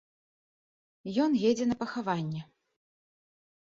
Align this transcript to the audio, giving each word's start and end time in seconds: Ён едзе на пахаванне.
Ён 1.25 1.31
едзе 1.51 1.69
на 1.71 1.75
пахаванне. 1.85 2.41